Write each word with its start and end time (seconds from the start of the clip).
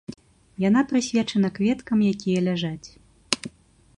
Яна 0.63 0.81
прысвечана 0.91 1.47
кветкам, 1.59 1.97
якія 2.13 2.39
ляжаць. 2.49 2.87